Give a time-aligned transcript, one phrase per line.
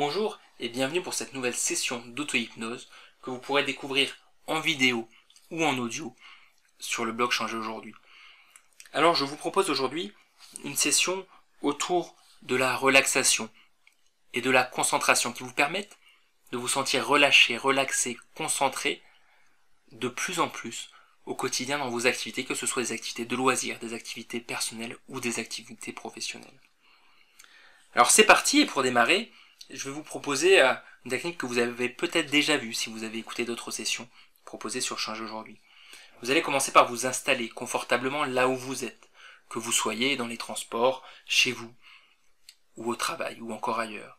[0.00, 2.88] Bonjour et bienvenue pour cette nouvelle session d'auto-hypnose
[3.20, 5.08] que vous pourrez découvrir en vidéo
[5.50, 6.14] ou en audio
[6.78, 7.92] sur le blog Changer aujourd'hui.
[8.92, 10.12] Alors je vous propose aujourd'hui
[10.62, 11.26] une session
[11.62, 13.50] autour de la relaxation
[14.34, 15.98] et de la concentration qui vous permettent
[16.52, 19.02] de vous sentir relâché, relaxé, concentré
[19.90, 20.90] de plus en plus
[21.26, 24.96] au quotidien dans vos activités, que ce soit des activités de loisirs, des activités personnelles
[25.08, 26.60] ou des activités professionnelles.
[27.96, 29.32] Alors c'est parti et pour démarrer,
[29.70, 30.72] je vais vous proposer euh,
[31.04, 34.08] une technique que vous avez peut-être déjà vue si vous avez écouté d'autres sessions
[34.44, 35.60] proposées sur Change aujourd'hui.
[36.22, 39.08] Vous allez commencer par vous installer confortablement là où vous êtes,
[39.48, 41.72] que vous soyez dans les transports, chez vous,
[42.76, 44.18] ou au travail, ou encore ailleurs.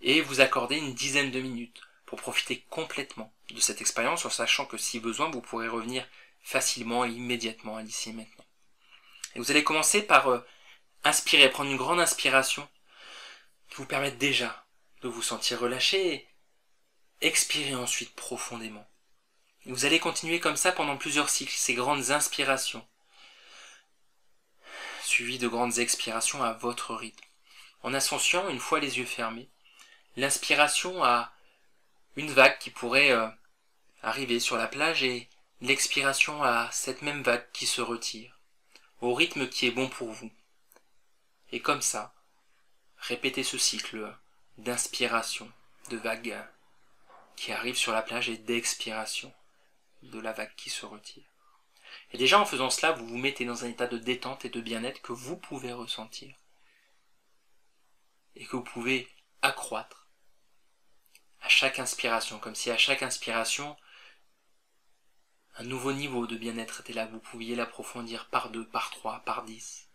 [0.00, 4.66] Et vous accorder une dizaine de minutes pour profiter complètement de cette expérience en sachant
[4.66, 6.06] que si besoin, vous pourrez revenir
[6.42, 8.44] facilement et immédiatement à l'ici et maintenant.
[9.34, 10.44] Et vous allez commencer par euh,
[11.04, 12.68] inspirer, prendre une grande inspiration
[13.70, 14.61] qui vous permette déjà
[15.02, 16.28] de vous sentir relâché
[17.22, 18.86] expirez ensuite profondément.
[19.66, 22.86] vous allez continuer comme ça pendant plusieurs cycles, ces grandes inspirations,
[25.04, 27.24] suivies de grandes expirations à votre rythme.
[27.84, 29.48] En associant, une fois les yeux fermés,
[30.16, 31.32] l'inspiration à
[32.16, 33.28] une vague qui pourrait euh,
[34.02, 35.28] arriver sur la plage et
[35.60, 38.38] l'expiration à cette même vague qui se retire,
[39.00, 40.30] au rythme qui est bon pour vous.
[41.52, 42.14] Et comme ça,
[42.98, 44.12] répétez ce cycle
[44.58, 45.50] d'inspiration,
[45.90, 46.36] de vague
[47.36, 49.32] qui arrive sur la plage et d'expiration
[50.02, 51.24] de la vague qui se retire.
[52.12, 54.60] Et déjà en faisant cela, vous vous mettez dans un état de détente et de
[54.60, 56.34] bien-être que vous pouvez ressentir
[58.34, 59.08] et que vous pouvez
[59.42, 60.08] accroître
[61.40, 63.76] à chaque inspiration, comme si à chaque inspiration,
[65.56, 69.44] un nouveau niveau de bien-être était là, vous pouviez l'approfondir par deux, par trois, par
[69.44, 69.88] dix.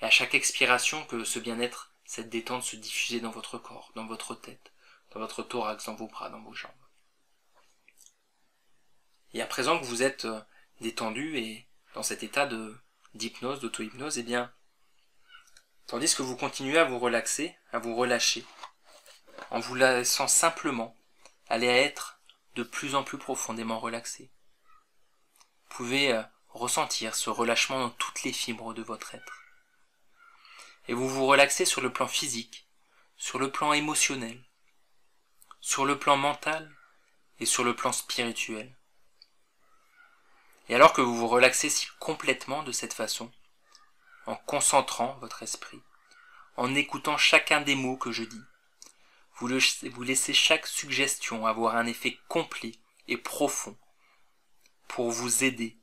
[0.00, 4.06] Et à chaque expiration, que ce bien-être, cette détente se diffusait dans votre corps, dans
[4.06, 4.72] votre tête,
[5.12, 6.70] dans votre thorax, dans vos bras, dans vos jambes.
[9.32, 10.40] Et à présent que vous êtes euh,
[10.80, 12.76] détendu et dans cet état de
[13.14, 14.52] d'hypnose, d'auto-hypnose, eh bien,
[15.86, 18.44] tandis que vous continuez à vous relaxer, à vous relâcher,
[19.50, 20.96] en vous laissant simplement
[21.48, 22.18] aller à être
[22.56, 24.32] de plus en plus profondément relaxé
[25.74, 29.43] pouvez euh, ressentir ce relâchement dans toutes les fibres de votre être.
[30.88, 32.66] Et vous vous relaxez sur le plan physique,
[33.16, 34.42] sur le plan émotionnel,
[35.60, 36.70] sur le plan mental
[37.40, 38.74] et sur le plan spirituel.
[40.68, 43.30] Et alors que vous vous relaxez si complètement de cette façon,
[44.26, 45.82] en concentrant votre esprit,
[46.56, 48.42] en écoutant chacun des mots que je dis,
[49.36, 49.48] vous,
[49.90, 52.72] vous laissez chaque suggestion avoir un effet complet
[53.08, 53.76] et profond
[54.86, 55.76] pour vous aider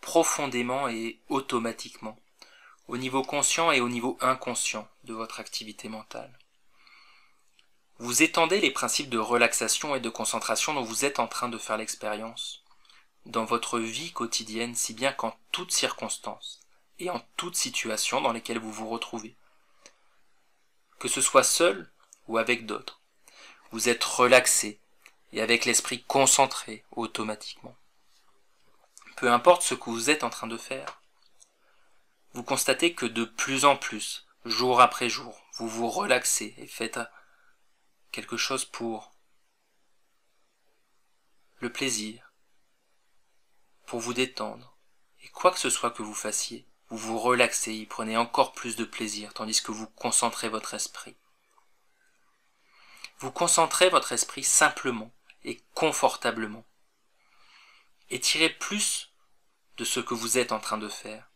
[0.00, 2.18] profondément et automatiquement,
[2.88, 6.36] au niveau conscient et au niveau inconscient de votre activité mentale.
[7.98, 11.58] Vous étendez les principes de relaxation et de concentration dont vous êtes en train de
[11.58, 12.62] faire l'expérience
[13.26, 16.60] dans votre vie quotidienne, si bien qu'en toutes circonstances
[16.98, 19.36] et en toutes situations dans lesquelles vous vous retrouvez,
[20.98, 21.90] que ce soit seul
[22.26, 23.00] ou avec d'autres,
[23.70, 24.80] vous êtes relaxé
[25.32, 27.76] et avec l'esprit concentré automatiquement
[29.18, 30.97] peu importe ce que vous êtes en train de faire,
[32.38, 37.00] vous constatez que de plus en plus, jour après jour, vous vous relaxez et faites
[38.12, 39.12] quelque chose pour
[41.58, 42.32] le plaisir,
[43.86, 44.78] pour vous détendre,
[45.24, 48.76] et quoi que ce soit que vous fassiez, vous vous relaxez, y prenez encore plus
[48.76, 51.16] de plaisir, tandis que vous concentrez votre esprit.
[53.18, 55.10] Vous concentrez votre esprit simplement
[55.42, 56.64] et confortablement.
[58.10, 59.12] Et tirez plus
[59.76, 61.27] de ce que vous êtes en train de faire.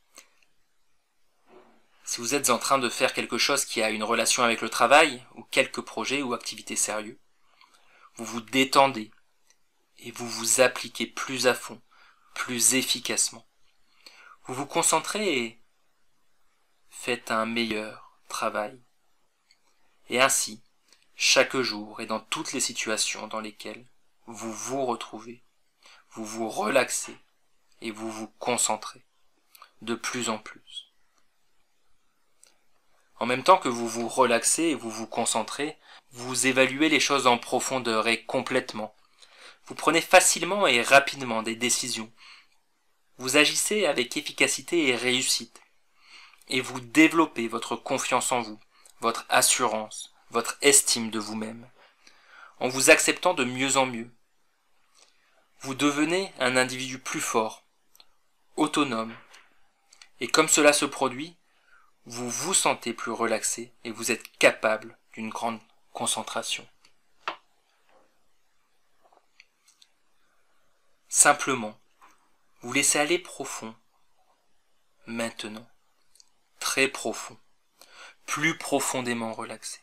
[2.05, 4.69] Si vous êtes en train de faire quelque chose qui a une relation avec le
[4.69, 7.19] travail, ou quelques projets ou activités sérieux,
[8.17, 9.11] vous vous détendez
[9.99, 11.81] et vous vous appliquez plus à fond,
[12.35, 13.47] plus efficacement.
[14.45, 15.63] Vous vous concentrez et
[16.91, 18.81] faites un meilleur travail.
[20.09, 20.63] Et ainsi,
[21.15, 23.87] chaque jour et dans toutes les situations dans lesquelles
[24.27, 25.43] vous vous retrouvez,
[26.11, 27.17] vous vous relaxez
[27.81, 29.05] et vous vous concentrez
[29.81, 30.92] de plus en plus.
[33.23, 35.79] En même temps que vous vous relaxez et vous vous concentrez,
[36.11, 38.97] vous évaluez les choses en profondeur et complètement.
[39.67, 42.11] Vous prenez facilement et rapidement des décisions.
[43.19, 45.63] Vous agissez avec efficacité et réussite.
[46.49, 48.59] Et vous développez votre confiance en vous,
[48.99, 51.69] votre assurance, votre estime de vous-même,
[52.59, 54.11] en vous acceptant de mieux en mieux.
[55.61, 57.63] Vous devenez un individu plus fort,
[58.57, 59.15] autonome.
[60.19, 61.37] Et comme cela se produit,
[62.07, 65.61] vous vous sentez plus relaxé et vous êtes capable d'une grande
[65.93, 66.67] concentration.
[71.09, 71.79] Simplement,
[72.63, 73.75] vous laissez aller profond,
[75.07, 75.67] maintenant,
[76.59, 77.37] très profond,
[78.27, 79.79] plus profondément relaxé.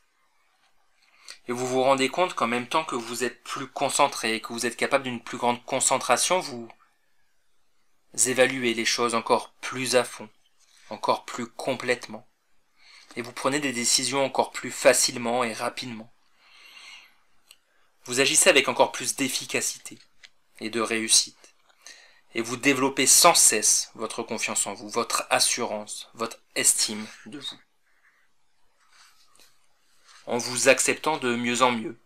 [1.48, 4.52] Et vous vous rendez compte qu'en même temps que vous êtes plus concentré et que
[4.52, 6.70] vous êtes capable d'une plus grande concentration, vous
[8.26, 10.30] évaluez les choses encore plus à fond
[10.90, 12.28] encore plus complètement.
[13.16, 16.14] Et vous prenez des décisions encore plus facilement et rapidement.
[18.06, 20.00] Vous agissez avec encore plus d'efficacité
[20.60, 21.54] et de réussite.
[22.36, 27.60] Et vous développez sans cesse votre confiance en vous, votre assurance, votre estime de vous.
[30.28, 32.00] En vous acceptant de mieux en mieux.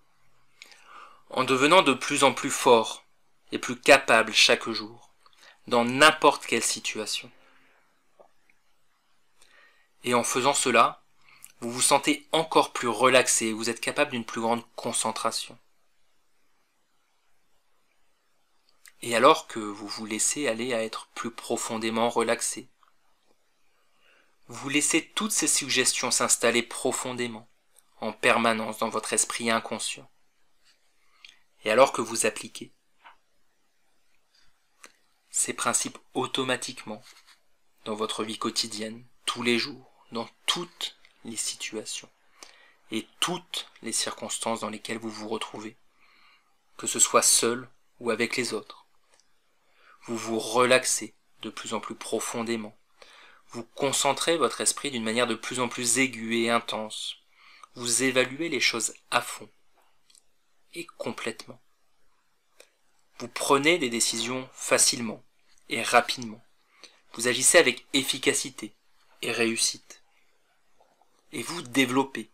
[1.30, 3.06] En devenant de plus en plus fort
[3.51, 5.12] et plus capable chaque jour,
[5.68, 7.30] dans n'importe quelle situation.
[10.03, 11.03] Et en faisant cela,
[11.61, 15.57] vous vous sentez encore plus relaxé, vous êtes capable d'une plus grande concentration.
[19.03, 22.69] et alors que vous vous laissez aller à être plus profondément relaxé.
[24.47, 27.47] Vous laissez toutes ces suggestions s'installer profondément,
[27.99, 30.09] en permanence dans votre esprit inconscient.
[31.65, 32.71] Et alors que vous appliquez
[35.29, 37.03] ces principes automatiquement
[37.83, 42.10] dans votre vie quotidienne, tous les jours, dans toutes les situations
[42.92, 45.75] et toutes les circonstances dans lesquelles vous vous retrouvez,
[46.77, 47.68] que ce soit seul
[48.00, 48.83] ou avec les autres
[50.06, 52.77] vous vous relaxez de plus en plus profondément.
[53.50, 57.16] Vous concentrez votre esprit d'une manière de plus en plus aiguë et intense.
[57.75, 59.50] Vous évaluez les choses à fond
[60.74, 61.62] et complètement.
[63.19, 65.24] Vous prenez des décisions facilement
[65.69, 66.44] et rapidement.
[67.13, 68.74] Vous agissez avec efficacité
[69.21, 70.02] et réussite.
[71.33, 72.30] Et vous développez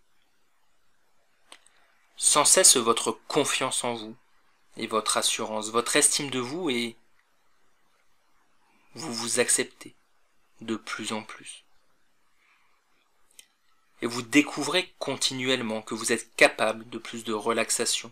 [2.18, 4.16] sans cesse votre confiance en vous
[4.75, 6.98] et votre assurance, votre estime de vous et
[8.96, 9.96] vous vous acceptez
[10.60, 11.63] de plus en plus.
[14.01, 18.12] Et vous découvrez continuellement que vous êtes capable de plus de relaxation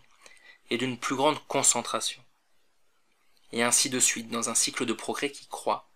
[0.70, 2.24] et d'une plus grande concentration.
[3.52, 5.86] Et ainsi de suite, dans un cycle de progrès qui croît,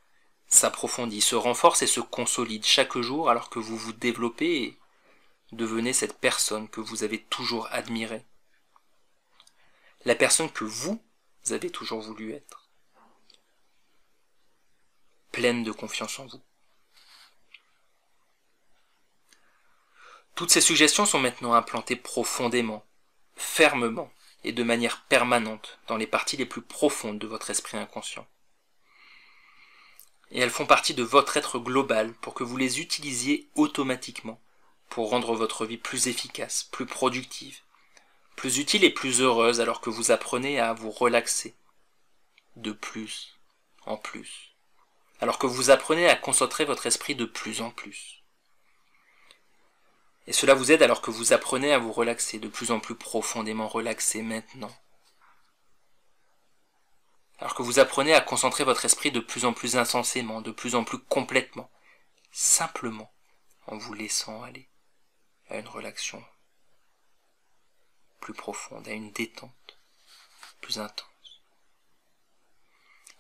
[0.49, 4.77] s'approfondit, se renforce et se consolide chaque jour alors que vous vous développez
[5.53, 8.25] devenez cette personne que vous avez toujours admirée.
[10.05, 11.01] La personne que vous
[11.51, 12.69] avez toujours voulu être
[15.31, 16.41] pleine de confiance en vous.
[20.35, 22.85] Toutes ces suggestions sont maintenant implantées profondément,
[23.35, 24.13] fermement
[24.45, 28.27] et de manière permanente dans les parties les plus profondes de votre esprit inconscient.
[30.31, 34.41] Et elles font partie de votre être global pour que vous les utilisiez automatiquement
[34.93, 37.61] pour rendre votre vie plus efficace, plus productive,
[38.37, 41.55] plus utile et plus heureuse alors que vous apprenez à vous relaxer
[42.56, 43.35] de plus
[43.87, 44.53] en plus
[45.23, 48.25] alors que vous apprenez à concentrer votre esprit de plus en plus.
[50.27, 52.97] Et cela vous aide alors que vous apprenez à vous relaxer de plus en plus
[52.97, 54.77] profondément relaxé maintenant.
[57.39, 60.75] Alors que vous apprenez à concentrer votre esprit de plus en plus intensément, de plus
[60.75, 61.71] en plus complètement,
[62.33, 63.12] simplement
[63.69, 64.69] en vous laissant aller
[65.53, 66.25] à une relaxation
[68.21, 69.79] plus profonde, à une détente
[70.63, 71.43] plus intense.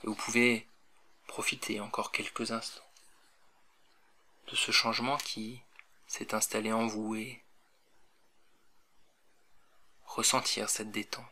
[0.02, 0.66] Et vous pouvez
[1.26, 2.90] profiter encore quelques instants
[4.48, 5.60] de ce changement qui
[6.06, 7.42] s'est installé en vous et
[10.06, 11.26] ressentir cette détente.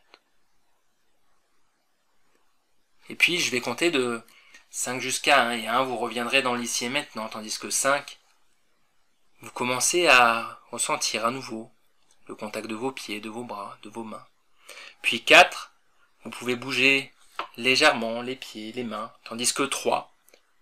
[3.09, 4.21] Et puis je vais compter de
[4.69, 8.19] 5 jusqu'à 1 et 1 vous reviendrez dans l'ici et maintenant, tandis que 5
[9.41, 11.69] vous commencez à ressentir à nouveau
[12.27, 14.25] le contact de vos pieds, de vos bras, de vos mains.
[15.01, 15.73] Puis 4,
[16.23, 17.11] vous pouvez bouger
[17.57, 20.13] légèrement les pieds, les mains, tandis que 3,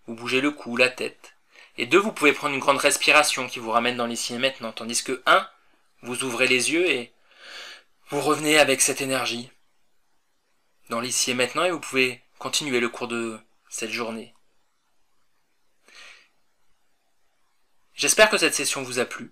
[0.07, 1.35] vous bougez le cou, la tête.
[1.77, 4.71] Et 2, vous pouvez prendre une grande respiration qui vous ramène dans l'ici et maintenant,
[4.71, 5.47] tandis que 1,
[6.01, 7.13] vous ouvrez les yeux et
[8.09, 9.51] vous revenez avec cette énergie
[10.89, 13.39] dans l'ici et maintenant et vous pouvez continuer le cours de
[13.69, 14.33] cette journée.
[17.93, 19.31] J'espère que cette session vous a plu.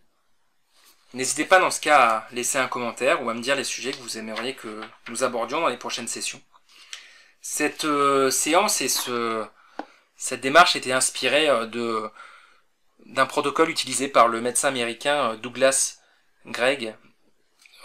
[1.13, 3.91] N'hésitez pas dans ce cas à laisser un commentaire ou à me dire les sujets
[3.91, 6.41] que vous aimeriez que nous abordions dans les prochaines sessions.
[7.41, 9.45] Cette euh, séance et ce,
[10.17, 12.09] cette démarche était inspirée euh, de
[13.05, 15.99] d'un protocole utilisé par le médecin américain euh, Douglas
[16.45, 16.93] Gregg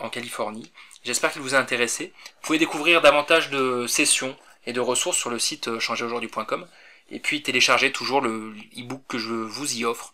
[0.00, 0.72] en Californie.
[1.04, 2.12] J'espère qu'il vous a intéressé.
[2.16, 4.36] Vous pouvez découvrir davantage de sessions
[4.66, 6.66] et de ressources sur le site changeraujourd'hui.com
[7.10, 10.12] et puis télécharger toujours le e-book que je vous y offre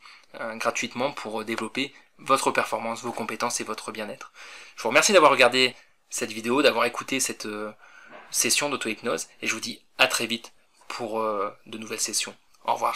[0.56, 4.32] gratuitement pour développer votre performance, vos compétences et votre bien-être.
[4.76, 5.74] Je vous remercie d'avoir regardé
[6.10, 7.46] cette vidéo, d'avoir écouté cette
[8.30, 10.52] session d'auto-hypnose et je vous dis à très vite
[10.88, 12.34] pour euh, de nouvelles sessions.
[12.64, 12.86] Au revoir.